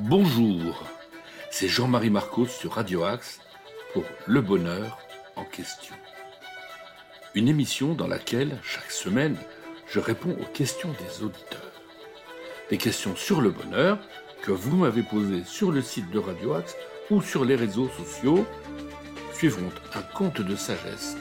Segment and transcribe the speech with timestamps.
[0.00, 0.84] Bonjour,
[1.50, 3.40] c'est Jean-Marie Marcos sur Radio Axe
[3.92, 4.96] pour Le Bonheur
[5.34, 5.94] en question.
[7.34, 9.36] Une émission dans laquelle, chaque semaine,
[9.88, 11.82] je réponds aux questions des auditeurs.
[12.70, 13.98] Des questions sur le bonheur
[14.42, 16.76] que vous m'avez posées sur le site de Radio Axe
[17.10, 18.46] ou sur les réseaux sociaux
[19.32, 21.16] suivront un conte de sagesse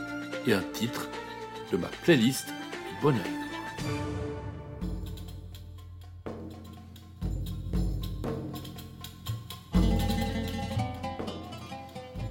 [0.46, 1.08] et un titre
[1.71, 3.26] de ma playlist du bonheur.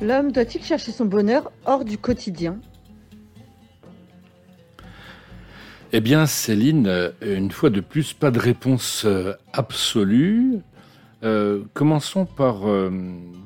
[0.06, 2.60] L'homme doit-il chercher son bonheur hors du quotidien?
[5.92, 10.60] Eh bien, Céline, euh, une fois de plus, pas de réponse euh, absolue.
[11.24, 12.60] Euh, commençons par,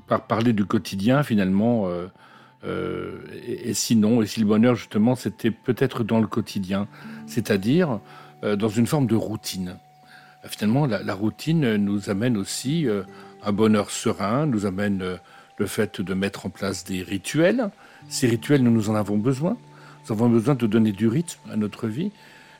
[0.07, 1.89] par parler du quotidien, finalement.
[2.63, 6.89] et, sinon, et si le bonheur, justement, c'était peut-être dans le quotidien,
[7.27, 8.01] c'est-à-dire
[8.43, 9.77] dans une forme de routine.
[10.45, 12.87] Finalement, la, la routine nous amène aussi
[13.43, 15.19] un bonheur serein, nous amène
[15.61, 17.71] le fait de mettre en place des rituels.
[18.09, 19.59] Ces rituels, nous, nous en avons besoin.
[20.05, 22.11] Nous avons besoin de donner du rythme à notre vie.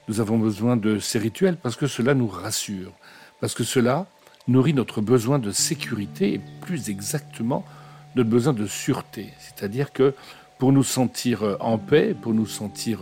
[0.07, 2.93] Nous avons besoin de ces rituels parce que cela nous rassure,
[3.41, 4.07] parce que cela
[4.49, 7.65] nourrit notre besoin de sécurité et plus exactement
[8.17, 9.33] notre besoin de sûreté.
[9.39, 10.15] C'est-à-dire que
[10.59, 13.01] pour nous sentir en paix, pour nous sentir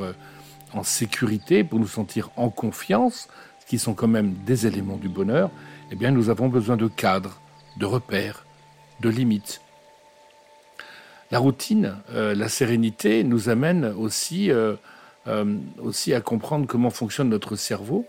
[0.75, 5.09] en sécurité, pour nous sentir en confiance, ce qui sont quand même des éléments du
[5.09, 5.51] bonheur,
[5.91, 7.41] eh bien nous avons besoin de cadres,
[7.79, 8.45] de repères,
[9.01, 9.61] de limites,
[11.31, 14.75] la routine, euh, la sérénité nous amène aussi, euh,
[15.27, 15.45] euh,
[15.83, 18.07] aussi à comprendre comment fonctionne notre cerveau.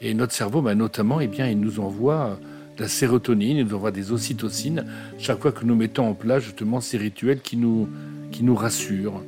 [0.00, 2.38] Et notre cerveau, bah, notamment, eh bien, il nous envoie
[2.76, 4.84] de la sérotonine, il nous envoie des ocytocines
[5.18, 7.88] chaque fois que nous mettons en place justement ces rituels qui nous,
[8.32, 9.22] qui nous rassurent.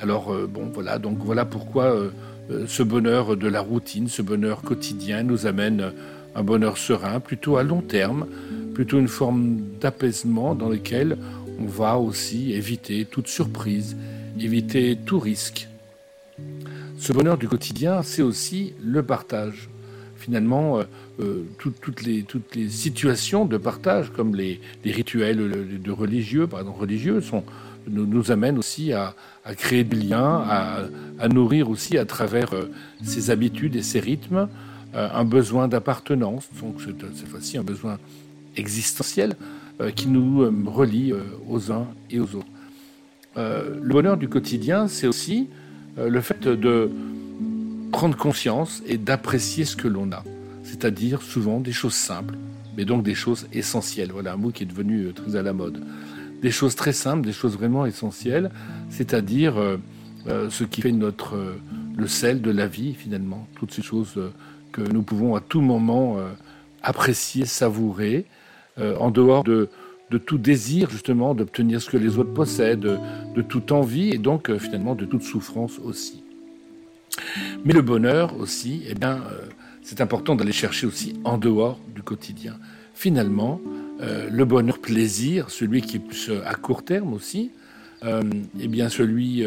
[0.00, 1.96] Alors, bon, voilà, donc voilà pourquoi
[2.66, 5.92] ce bonheur de la routine, ce bonheur quotidien nous amène
[6.34, 8.26] un bonheur serein, plutôt à long terme,
[8.74, 11.16] plutôt une forme d'apaisement dans lequel
[11.58, 13.96] on va aussi éviter toute surprise,
[14.38, 15.68] éviter tout risque.
[16.98, 19.68] Ce bonheur du quotidien, c'est aussi le partage.
[20.16, 20.84] Finalement, euh,
[21.20, 22.24] euh, toutes, les,
[22.68, 27.20] situations de partage, comme les, rituels de religieux, par religieux,
[27.88, 29.14] nous, amènent aussi à,
[29.56, 30.42] créer des liens,
[31.18, 32.70] à, nourrir aussi à travers euh,
[33.02, 34.48] ces habitudes et ces rythmes
[34.96, 37.98] un besoin d'appartenance, donc cette fois-ci un besoin
[38.56, 39.63] existentiel, euh,
[39.94, 42.46] qui nous euh, relie euh, aux uns et aux autres.
[43.36, 45.48] le bonheur du quotidien, c'est aussi
[45.96, 46.90] le fait de
[47.92, 50.24] prendre conscience et d'apprécier ce que l'on a,
[50.62, 52.36] c'est-à-dire souvent des choses simples,
[52.76, 54.10] mais donc des choses essentielles.
[54.12, 55.82] Voilà un mot qui est devenu très à la mode.
[56.42, 58.50] Des choses très simples, des choses vraiment essentielles,
[58.90, 59.54] c'est-à-dire
[60.26, 61.36] ce qui fait notre
[61.96, 64.20] le sel de la vie finalement, toutes ces choses
[64.72, 66.18] que nous pouvons à tout moment
[66.82, 68.26] apprécier, savourer,
[68.78, 69.68] euh, en dehors de,
[70.26, 72.98] tout désir justement d'obtenir ce que les autres possèdent,
[73.34, 76.22] de, toute envie et donc euh, finalement de toute souffrance aussi.
[77.64, 79.46] Mais le bonheur aussi, eh bien, euh,
[79.82, 82.54] c'est important d'aller chercher aussi en dehors du quotidien.
[82.94, 83.60] Finalement,
[84.00, 87.50] le bonheur plaisir, celui qui est plus à court terme aussi,
[88.02, 88.22] euh,
[88.60, 89.44] eh bien celui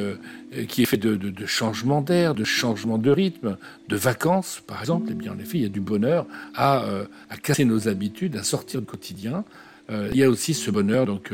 [0.67, 4.79] qui est fait de, de, de changement d'air, de changement de rythme, de vacances par
[4.79, 6.25] exemple, eh bien en effet il y a du bonheur
[6.55, 6.85] à,
[7.29, 9.43] à casser nos habitudes, à sortir du quotidien.
[9.89, 11.31] il y a aussi ce bonheur donc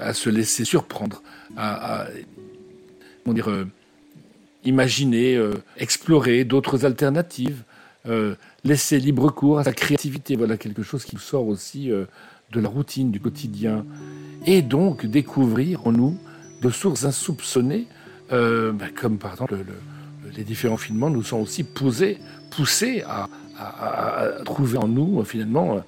[0.00, 1.22] à se laisser surprendre,
[1.56, 2.06] à,
[4.64, 5.40] imaginer,
[5.76, 7.62] explorer d'autres alternatives,
[8.64, 10.36] laisser libre cours à sa créativité.
[10.36, 11.90] Voilà quelque chose qui sort aussi
[12.52, 13.84] de la routine du quotidien
[14.46, 16.16] et donc découvrir en nous
[16.62, 17.86] de sources insoupçonnées,
[18.32, 19.56] euh, ben, comme par exemple
[20.36, 22.18] les différents filaments nous sont aussi posés,
[22.50, 23.28] poussés à,
[24.44, 25.82] trouver en nous finalement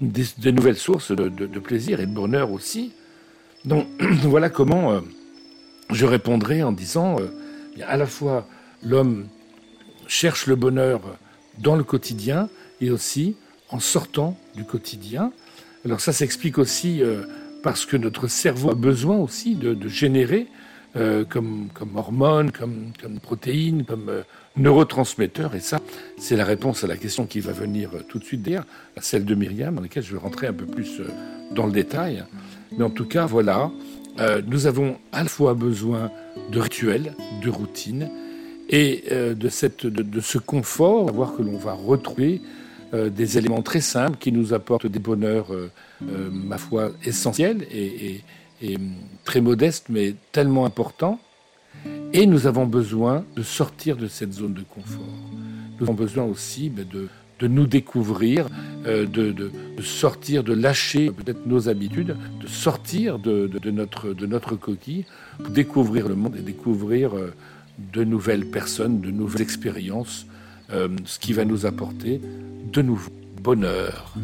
[0.00, 2.92] des, nouvelles sources de, plaisir et de bonheur aussi.
[3.64, 3.86] Donc
[4.22, 5.00] voilà comment euh,
[5.90, 7.28] je répondrai en disant euh,
[7.86, 8.46] à la fois
[8.82, 9.26] l'homme
[10.06, 11.00] cherche le bonheur
[11.58, 12.48] dans le quotidien
[12.80, 13.36] et aussi
[13.68, 15.32] en sortant du quotidien.
[15.84, 17.02] Alors ça s'explique aussi
[17.62, 20.46] parce que notre cerveau a besoin aussi de, générer
[20.96, 24.22] euh, comme, comme hormones, comme, comme protéines, comme euh,
[24.56, 25.54] neurotransmetteurs.
[25.54, 25.80] Et ça,
[26.18, 28.64] c'est la réponse à la question qui va venir euh, tout de suite derrière,
[28.96, 31.00] à celle de Myriam, dans laquelle je vais rentrer un peu plus
[31.52, 32.24] dans le détail.
[32.76, 33.70] Mais en tout cas, voilà,
[34.46, 36.10] nous avons à la fois besoin
[36.50, 38.10] de rituels, de routines,
[38.68, 42.40] et de, cette, de, de ce confort, à voir que l'on va retrouver
[42.92, 45.46] euh, des éléments très simples qui nous apportent des bonheurs,
[46.08, 48.20] euh, ma foi, essentiels et,
[49.24, 51.18] très modestes, mais tellement importants.
[52.12, 55.00] Et nous avons besoin de sortir de cette zone de confort.
[55.78, 58.48] Nous avons besoin aussi ben, de, nous découvrir,
[58.86, 59.50] euh, de,
[59.82, 65.06] sortir, de lâcher peut-être nos habitudes, de sortir de, notre, coquille,
[65.38, 67.32] pour découvrir le monde et découvrir euh,
[67.94, 70.26] de nouvelles personnes, de nouvelles expériences,
[70.70, 72.20] ce qui va nous apporter
[72.72, 73.10] de nouveau
[73.42, 74.14] bonheur.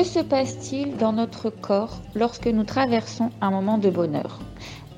[0.00, 4.40] Que se passe-t-il dans notre corps lorsque nous traversons un moment de bonheur?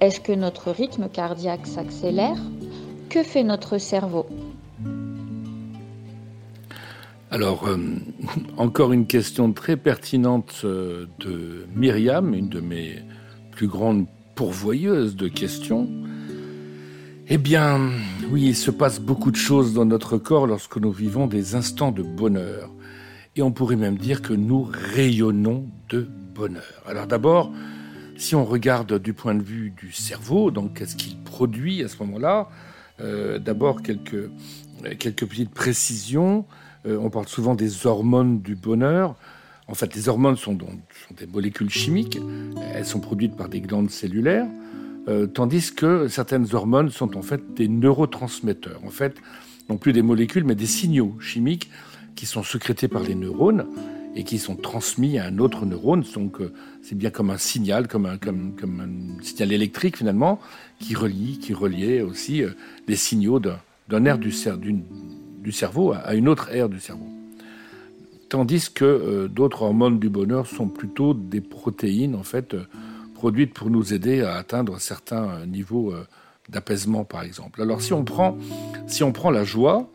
[0.01, 2.37] Est-ce que notre rythme cardiaque s'accélère?
[3.09, 4.27] Que fait notre cerveau?
[7.33, 7.79] Alors, euh,
[8.57, 13.03] encore une question très pertinente euh, de Myriam, une de mes
[13.51, 14.07] plus grandes
[14.37, 15.89] pourvoyeuses de questions.
[17.27, 17.91] Eh bien,
[18.31, 21.91] oui, il se passe beaucoup de choses dans notre corps lorsque nous vivons des instants
[21.91, 22.71] de bonheur.
[23.35, 26.83] Et on pourrait même dire que nous rayonnons de bonheur.
[26.87, 27.51] Alors d'abord,
[28.17, 31.97] si on regarde du point de vue du cerveau, donc qu'est-ce qu'il produit à ce
[32.03, 32.49] moment-là
[33.01, 34.31] euh, D'abord, quelques,
[34.99, 36.45] quelques petites précisions.
[36.87, 39.17] Euh, on parle souvent des hormones du bonheur.
[39.67, 40.59] En fait, les hormones sont,
[41.17, 42.19] des molécules chimiques.
[42.75, 44.47] Elles sont produites par des glandes cellulaires,
[45.09, 48.81] euh, tandis que certaines hormones sont en fait des neurotransmetteurs.
[48.85, 49.17] En fait,
[49.71, 51.71] non plus des molécules, mais des signaux chimiques
[52.15, 53.67] qui sont sécrétés par les neurones
[54.15, 56.05] et qui sont transmis à un autre neurone.
[56.15, 60.39] Donc, euh, c'est bien comme un signal, comme un, signal électrique finalement,
[60.79, 62.43] qui relie, qui reliait aussi
[62.89, 67.09] les signaux d'un air du, cerveau à une autre aire du cerveau.
[68.33, 72.65] Tandis que euh, d'autres hormones du bonheur sont plutôt des protéines, en fait, euh,
[73.13, 75.93] produites pour nous aider à atteindre certains euh, niveaux
[76.49, 77.61] d'apaisement, par exemple.
[77.61, 78.39] Alors, si on prend,
[78.87, 79.91] si on prend la joie,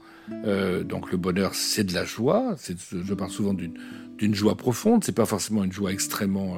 [0.85, 2.55] donc le bonheur, c'est de la joie.
[2.91, 5.03] Je parle souvent d'une joie profonde.
[5.03, 6.57] C'est pas forcément une joie extrêmement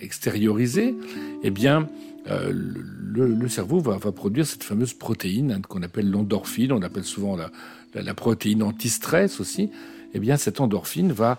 [0.00, 0.94] extériorisée.
[1.42, 1.88] Eh bien,
[2.28, 7.36] euh, le, cerveau va, produire cette fameuse protéine hein, qu'on appelle l'endorphine, on appelle souvent
[7.94, 9.70] la, protéine anti-stress aussi.
[10.14, 11.38] Eh bien, cette endorphine va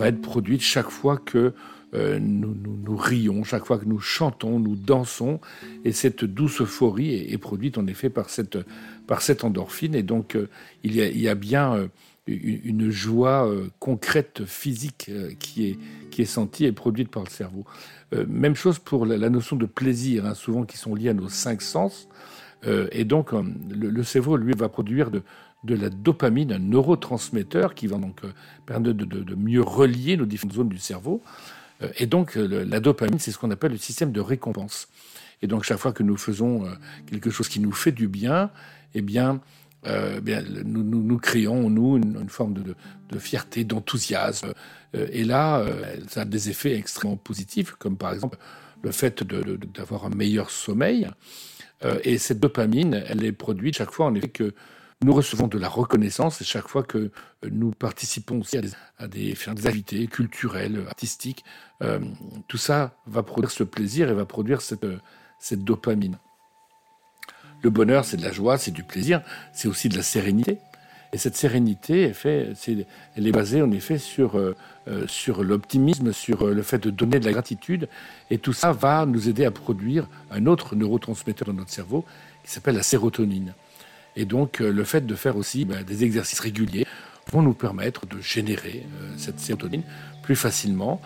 [0.00, 1.52] être produite chaque fois que
[1.94, 5.40] euh, nous, rions, chaque fois que nous chantons, nous dansons,
[5.84, 8.58] et cette douce euphorie est, produite en effet par cette,
[9.06, 9.94] par cette endorphine.
[9.94, 10.48] Et donc, euh,
[10.84, 11.88] il, y a, bien
[12.26, 13.50] une joie
[13.80, 15.10] concrète, physique,
[15.40, 15.78] qui, est,
[16.10, 17.64] qui est sentie et produite par le cerveau.
[18.12, 21.28] Euh, même chose pour la, notion de plaisir, hein, souvent qui sont liées à nos
[21.28, 22.08] cinq sens.
[22.66, 25.22] Euh, et donc, euh, le, cerveau, lui, va produire de,
[25.64, 28.20] la dopamine, un neurotransmetteur qui va donc
[28.66, 31.22] permettre de, mieux relier nos différentes zones du cerveau.
[31.98, 34.88] Et donc, la dopamine, c'est ce qu'on appelle le système de récompense.
[35.42, 36.64] Et donc, chaque fois que nous faisons
[37.06, 38.50] quelque chose qui nous fait du bien,
[38.94, 39.40] eh bien,
[39.86, 44.52] euh, bien, nous, nous, nous, créons, nous, une, forme de, fierté, d'enthousiasme.
[44.94, 48.38] Euh, et là, euh, ça a des effets extrêmement positifs, comme par exemple
[48.82, 51.06] le fait d'avoir un meilleur sommeil.
[52.04, 54.54] et cette dopamine, elle est produite chaque fois, en effet, que
[55.02, 57.10] nous recevons de la reconnaissance et chaque fois que
[57.50, 61.44] nous participons aussi à des, à des, des activités culturelles, artistiques,
[62.48, 64.86] tout ça va produire ce plaisir et va produire cette,
[65.38, 66.18] cette dopamine.
[67.62, 70.58] Le bonheur, c'est de la joie, c'est du plaisir, c'est aussi de la sérénité.
[71.12, 72.54] Et cette sérénité, elle, fait,
[73.16, 74.54] elle est basée en effet sur, euh,
[74.86, 77.88] euh, sur l'optimisme, sur euh, le fait de donner de la gratitude.
[78.30, 82.04] Et tout ça va nous aider à produire un autre neurotransmetteur dans notre cerveau
[82.44, 83.54] qui s'appelle la sérotonine.
[84.16, 86.86] Et donc le fait de faire aussi ben, des exercices réguliers
[87.32, 88.86] vont nous permettre de générer
[89.16, 89.82] cette sérotonine
[90.22, 91.00] plus facilement.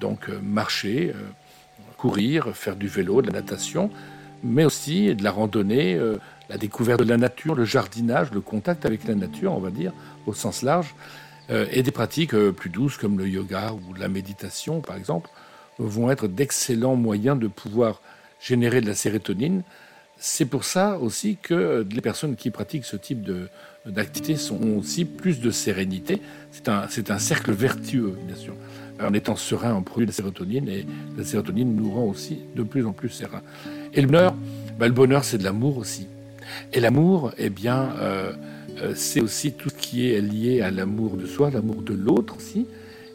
[0.00, 1.14] donc marcher,
[1.96, 3.90] courir, faire du vélo, de la natation,
[4.42, 6.18] mais aussi de la randonnée, euh,
[6.48, 9.92] la découverte de la nature, le jardinage, le contact avec la nature, on va dire,
[10.26, 10.94] au sens large,
[11.50, 15.30] euh, et des pratiques euh, plus douces comme le yoga ou la méditation, par exemple,
[15.78, 18.00] vont être d'excellents moyens de pouvoir
[18.40, 19.62] générer de la sérotonine.
[20.18, 23.28] C'est pour ça aussi que les personnes qui pratiquent ce type
[23.84, 26.20] d'activité ont aussi plus de sérénité.
[26.52, 28.54] C'est un, un cercle vertueux, bien sûr.
[29.00, 30.86] En étant serein, on produit de la sérotonine et
[31.18, 33.42] la sérotonine nous rend aussi de plus en plus serein.
[33.92, 34.34] Et le bonheur,
[34.78, 36.06] bah, le bonheur, c'est de l'amour aussi.
[36.72, 38.32] Et l'amour, eh bien, euh,
[38.80, 42.36] euh, c'est aussi tout ce qui est lié à l'amour de soi, l'amour de l'autre
[42.36, 42.66] aussi.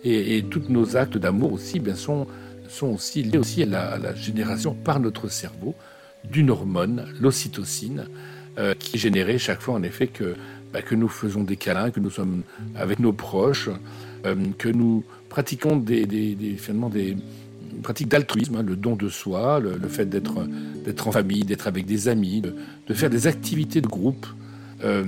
[0.03, 2.27] Et, et tous nos actes d'amour aussi, bien, sont,
[2.69, 5.75] sont aussi liés aussi à la, génération par notre cerveau
[6.29, 8.07] d'une hormone, l'ocytocine,
[8.57, 10.35] euh, qui est générée chaque fois, en effet, que,
[10.73, 12.43] bah, que nous faisons des câlins, que nous sommes
[12.75, 13.69] avec nos proches,
[14.59, 16.05] que nous pratiquons des,
[16.59, 17.17] finalement des
[17.73, 21.85] une pratique d'altruisme, hein, le don de soi, le, fait d'être en famille, d'être avec
[21.85, 24.27] des amis, de, faire des activités de groupe,
[24.83, 25.05] euh,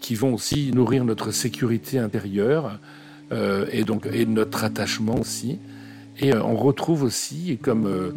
[0.00, 2.78] qui vont aussi nourrir notre sécurité intérieure
[3.72, 5.58] et donc et notre attachement aussi.
[6.20, 8.12] Et on retrouve aussi comme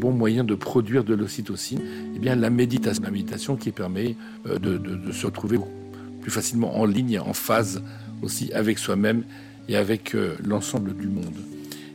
[0.00, 1.80] bon moyen de produire de l'ocytocine,
[2.16, 5.58] eh bien la méditation, la méditation qui permet de, se retrouver
[6.22, 7.82] plus facilement en ligne, en phase
[8.22, 9.24] aussi avec soi-même
[9.68, 11.36] et avec l'ensemble du monde.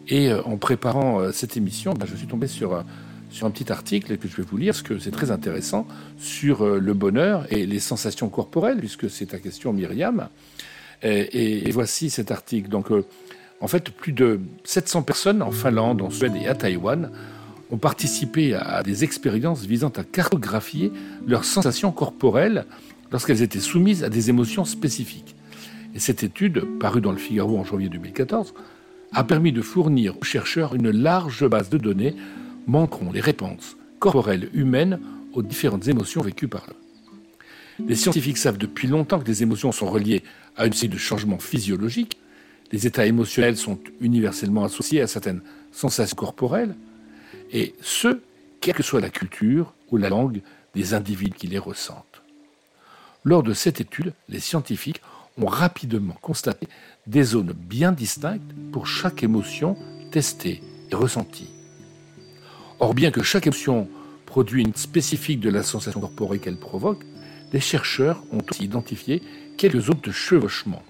[0.08, 2.84] Et en préparant cette émission, ben, je suis tombé sur
[3.30, 5.88] sur un petit article que je vais vous lire, parce que c'est très intéressant,
[6.18, 10.30] sur euh, le bonheur et les sensations corporelles, puisque c'est ta question, Myriam.
[11.02, 12.68] Et, voici cet article.
[12.68, 13.06] Donc, euh,
[13.62, 17.12] en fait, plus de 700 personnes en Finlande, en Suède et à Taïwan
[17.72, 20.92] ont participé à des expériences visant à cartographier
[21.28, 22.66] leurs sensations corporelles
[23.12, 25.36] lorsqu'elles étaient soumises à des émotions spécifiques.
[25.94, 28.54] Et cette étude, parue dans le Figaro en janvier 2014,
[29.12, 32.16] a permis de fournir aux chercheurs une large base de données
[32.68, 35.00] manqueront les réponses corporelles humaines
[35.34, 37.86] aux différentes émotions vécues par eux.
[37.88, 40.24] Les scientifiques savent depuis longtemps que les émotions sont reliées
[40.58, 42.18] à une série de changements physiologiques.
[42.72, 46.76] Les états émotionnels sont universellement associés à certaines sensations corporelles,
[47.52, 48.20] et ce,
[48.62, 50.42] quelle que soit la culture ou la langue
[50.76, 52.22] des individus qui les ressentent.
[53.24, 55.02] Lors de cette étude, les scientifiques
[55.38, 56.68] ont rapidement constaté
[57.08, 59.76] des zones bien distinctes pour chaque émotion
[60.12, 60.62] testée
[60.92, 61.50] et ressentie.
[62.80, 63.90] Or, bien que chaque émotion
[64.26, 67.04] produit une spécifique de la sensation corporelle qu'elle provoque,
[67.52, 69.24] les chercheurs ont aussi identifié
[69.58, 70.84] quelques zones de chevauchement.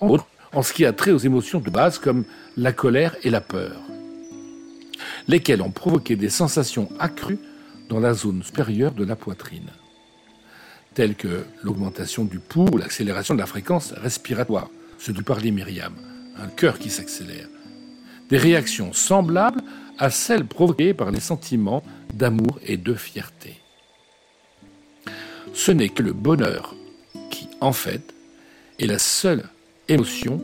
[0.00, 0.08] En
[0.52, 2.24] en ce qui a trait aux émotions de base comme
[2.56, 3.80] la colère et la peur,
[5.28, 7.38] lesquelles ont provoqué des sensations accrues
[7.88, 9.70] dans la zone supérieure de la poitrine,
[10.94, 15.94] telles que l'augmentation du pouls ou l'accélération de la fréquence respiratoire, ce dont parlait Myriam,
[16.38, 17.48] un cœur qui s'accélère.
[18.28, 19.62] Des réactions semblables
[19.98, 23.60] à celles provoquées par les sentiments d'amour et de fierté.
[25.54, 26.74] Ce n'est que le bonheur
[27.30, 28.14] qui, en fait,
[28.78, 29.44] est la seule
[29.88, 30.40] émotion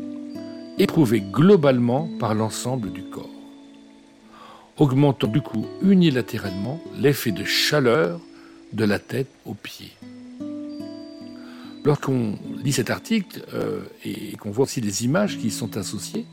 [0.79, 3.29] éprouvée globalement par l'ensemble du corps,
[4.77, 8.21] augmentant du coup unilatéralement l'effet de chaleur
[8.73, 9.93] de la tête aux pieds.
[11.85, 16.27] Lorsqu'on lit cet article euh, et qu'on voit aussi les images qui y sont associées,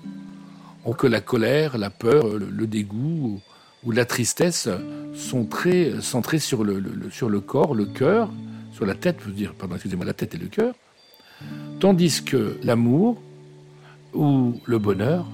[0.93, 3.41] que la colère, la peur, le, dégoût
[3.83, 4.69] ou, la tristesse
[5.13, 8.31] sont très centrés sur le, corps, le cœur,
[8.71, 10.73] sur la tête, dire, pardon, excusez-moi, la tête et le cœur,
[11.79, 13.21] tandis que l'amour
[14.13, 15.25] ou le bonheur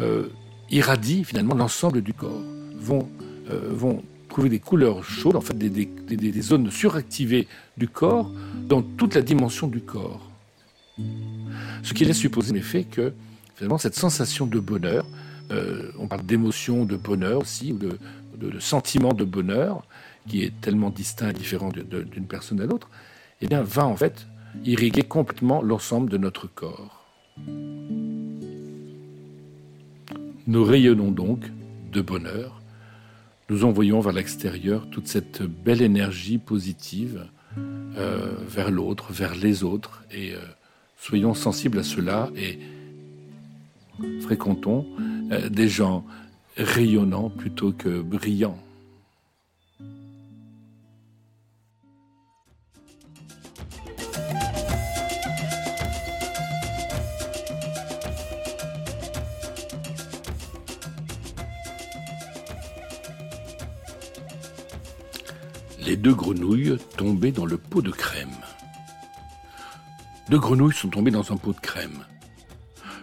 [0.00, 0.28] euh,
[0.70, 2.42] irradient finalement l'ensemble du corps,
[2.78, 3.08] vont,
[3.50, 8.30] euh, vont trouver des couleurs chaudes, en fait des, zones suractivées du corps
[8.68, 10.30] dans toute la dimension du corps.
[11.82, 13.12] Ce qui laisse supposer en effet que
[13.56, 15.06] finalement cette sensation de bonheur,
[15.50, 19.84] euh, on parle d'émotion de bonheur aussi, ou de, sentiment de bonheur,
[20.28, 22.88] qui est tellement distinct et différent d'une personne à l'autre,
[23.40, 24.26] eh bien, va en fait
[24.64, 27.06] irriguer complètement l'ensemble de notre corps.
[30.46, 31.44] Nous rayonnons donc
[31.92, 32.60] de bonheur,
[33.50, 40.04] nous envoyons vers l'extérieur toute cette belle énergie positive euh, vers l'autre, vers les autres,
[40.10, 40.38] et euh,
[40.96, 42.58] soyons sensibles à cela et
[44.20, 44.86] fréquentons
[45.32, 46.04] euh, des gens
[46.56, 48.58] rayonnants plutôt que brillants.
[65.98, 68.28] Deux grenouilles tombaient dans le pot de crème.
[70.30, 72.04] Deux grenouilles sont tombées dans un pot de crème.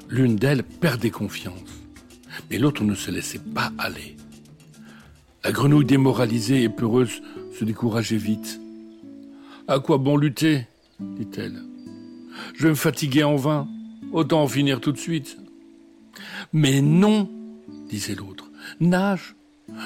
[0.07, 1.69] L'une d'elles perdait confiance,
[2.49, 4.15] mais l'autre ne se laissait pas aller.
[5.43, 7.21] La grenouille démoralisée et peureuse
[7.57, 8.61] se décourageait vite.
[9.67, 10.67] À quoi bon lutter?
[10.99, 11.61] dit-elle.
[12.55, 13.67] Je vais me fatiguer en vain.
[14.13, 15.37] Autant en finir tout de suite.
[16.53, 17.29] Mais non,
[17.89, 18.49] disait l'autre.
[18.79, 19.35] Nage.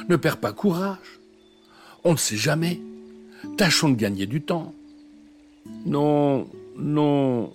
[0.09, 1.19] Ne perds pas courage.
[2.03, 2.79] On ne sait jamais.
[3.57, 4.73] Tâchons de gagner du temps.
[5.85, 7.53] Non, non,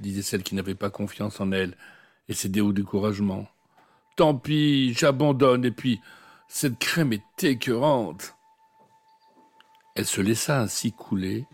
[0.00, 1.76] disait celle qui n'avait pas confiance en elle
[2.28, 3.46] et céder au découragement.
[4.16, 6.00] Tant pis, j'abandonne, et puis
[6.48, 8.34] cette crème est écœurante.
[9.94, 11.46] Elle se laissa ainsi couler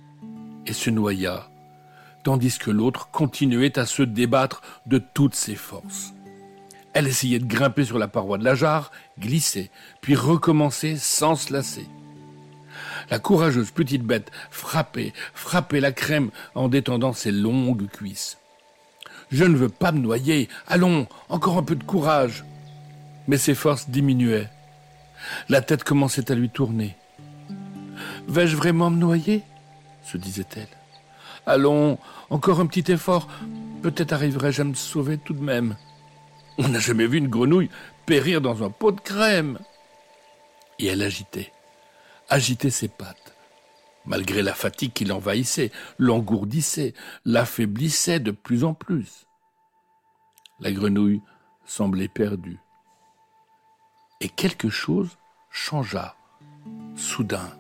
[0.67, 1.51] et se noya,
[2.25, 6.13] tandis que l'autre continuait à se débattre de toutes ses forces.
[6.95, 9.71] Elle essayait de grimper sur la paroi de la jarre, glisser,
[10.01, 11.87] puis recommencer sans se lasser.
[13.11, 18.38] La courageuse petite bête frappait, frappait la crème en détendant ses longues cuisses.
[19.31, 20.49] Je ne veux pas me noyer.
[20.67, 22.45] Allons, encore un peu de courage.
[23.27, 24.49] Mais ses forces diminuaient.
[25.49, 26.97] La tête commençait à lui tourner.
[28.29, 29.43] Vais-je vraiment me noyer?
[30.05, 30.69] se disait-elle.
[31.47, 31.99] Allons,
[32.31, 33.29] encore un petit effort.
[33.83, 35.77] Peut-être arriverai-je à me sauver tout de même.
[36.57, 37.71] On n'a jamais vu une grenouille
[38.07, 39.59] périr dans un pot de crème.
[40.79, 41.53] Et elle agitait,
[42.29, 43.35] agitait ses pattes,
[44.05, 46.95] malgré la fatigue qui l'envahissait, l'engourdissait,
[47.25, 49.27] l'affaiblissait de plus en plus.
[50.61, 51.23] La grenouille
[51.65, 52.59] semblait perdue.
[54.21, 55.17] Et quelque chose
[55.51, 56.17] changea,
[56.97, 57.51] soudain.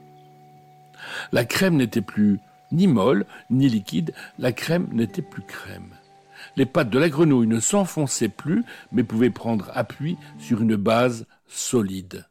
[1.32, 2.38] La crème n'était plus
[2.72, 5.94] ni molle, ni liquide, la crème n'était plus crème.
[6.56, 11.26] Les pattes de la grenouille ne s'enfonçaient plus, mais pouvaient prendre appui sur une base
[11.46, 12.26] solide.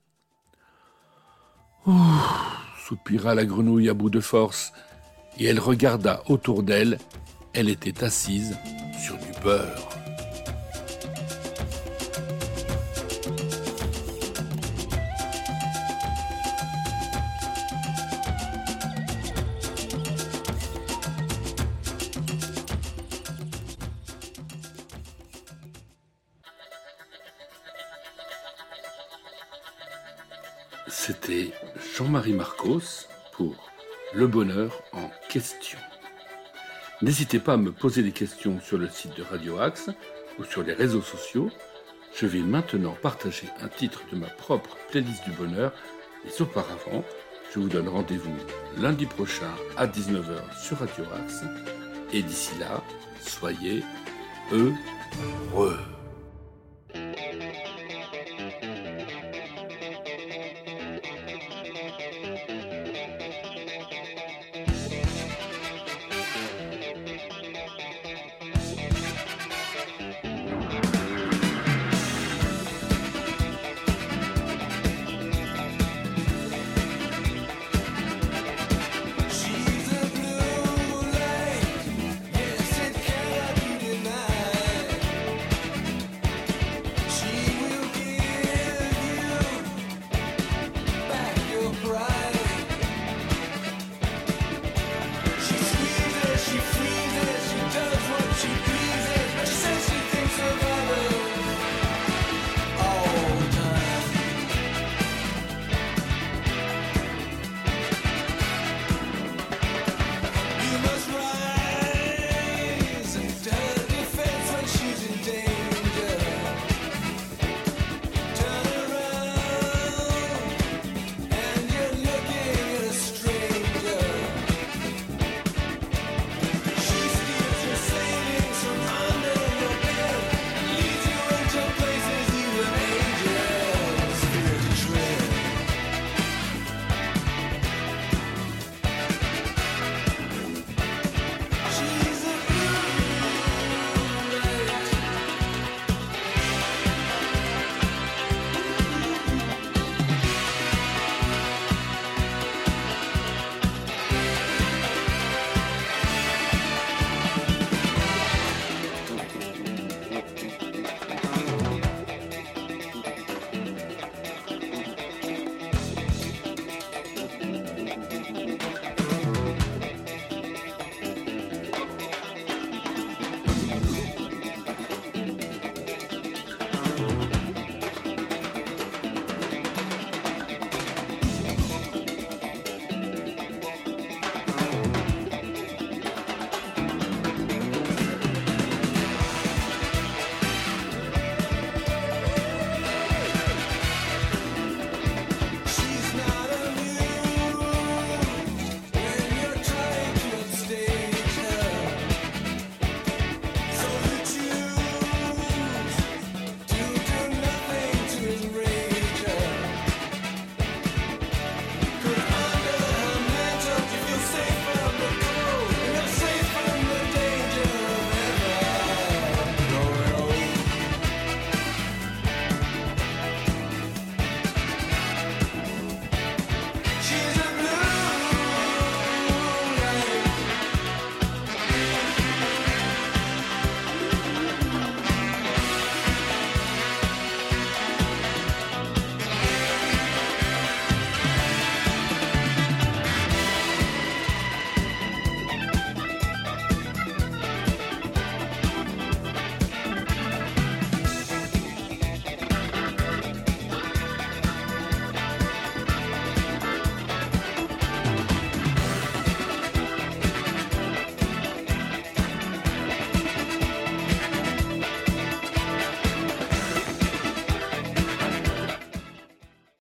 [2.88, 4.74] Soupira la grenouille à bout de force,
[5.38, 6.98] et elle regarda autour d'elle.
[7.54, 8.58] Elle était assise
[9.04, 9.97] sur du beurre.
[32.08, 33.54] Jean-Marie Marcos pour
[34.14, 35.78] Le bonheur en question.
[37.02, 39.90] N'hésitez pas à me poser des questions sur le site de Radio Axe
[40.40, 41.52] ou sur les réseaux sociaux.
[42.16, 45.74] Je vais maintenant partager un titre de ma propre playlist du bonheur,
[46.24, 47.04] mais auparavant,
[47.54, 48.38] je vous donne rendez-vous
[48.78, 51.44] lundi prochain à 19h sur Radio Axe.
[52.14, 52.82] Et d'ici là,
[53.20, 53.84] soyez
[54.54, 55.78] heureux.